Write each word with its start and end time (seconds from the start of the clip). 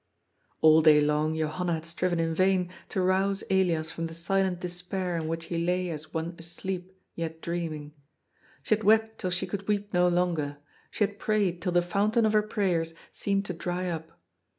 All 0.61 0.81
day 0.81 0.99
long 0.99 1.35
Johanna 1.35 1.73
had 1.75 1.85
striven 1.85 2.19
in 2.19 2.33
vain 2.33 2.71
to 2.89 3.03
rouse 3.03 3.43
Elias 3.51 3.91
from 3.91 4.07
the 4.07 4.15
silent 4.15 4.59
despair 4.59 5.15
in 5.15 5.27
which 5.27 5.45
he 5.45 5.63
lay 5.63 5.91
as 5.91 6.11
one 6.11 6.33
asleep 6.39 6.99
yet 7.13 7.39
dreaming. 7.39 7.93
She 8.63 8.73
had 8.73 8.83
wept 8.83 9.19
till 9.19 9.29
she 9.29 9.45
could 9.45 9.67
weep 9.67 9.93
no 9.93 10.07
longer; 10.07 10.57
she 10.89 11.03
had 11.03 11.19
prayed 11.19 11.61
till 11.61 11.71
the 11.73 11.83
fountain 11.83 12.25
of 12.25 12.33
her 12.33 12.41
prayers 12.41 12.95
seemed 13.13 13.45
to 13.45 13.53
dry 13.53 13.89
up. 13.91 14.13